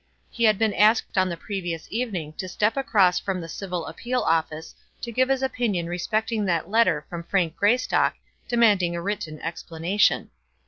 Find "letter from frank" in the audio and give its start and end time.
6.71-7.55